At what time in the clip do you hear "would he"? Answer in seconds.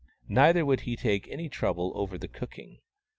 0.65-0.95